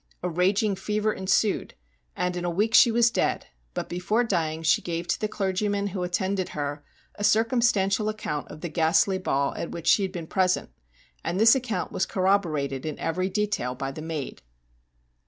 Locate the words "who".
5.89-6.01